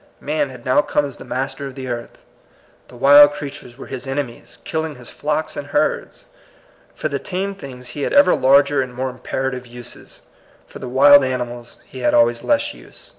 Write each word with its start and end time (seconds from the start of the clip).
Man 0.19 0.49
had 0.49 0.65
now 0.65 0.81
come 0.81 1.05
as 1.05 1.17
the 1.17 1.23
master 1.23 1.67
of 1.67 1.75
the 1.75 1.87
earth. 1.87 2.23
The 2.87 2.95
wild 2.95 3.33
creatures 3.33 3.77
were 3.77 3.85
his 3.85 4.07
ene 4.07 4.25
mies, 4.25 4.57
killing 4.63 4.95
his 4.95 5.11
flocks 5.11 5.55
and 5.55 5.67
herds. 5.67 6.25
For 6.95 7.07
the 7.07 7.19
tame 7.19 7.53
things 7.53 7.89
he 7.89 8.01
had 8.01 8.11
ever 8.11 8.33
larger 8.35 8.81
and 8.81 8.95
more 8.95 9.11
imperative 9.11 9.67
uses. 9.67 10.21
For 10.65 10.79
the 10.79 10.89
wild 10.89 11.23
ani 11.23 11.43
mals 11.43 11.75
he 11.85 11.99
had 11.99 12.15
always 12.15 12.41
less 12.43 12.73
use. 12.73 13.09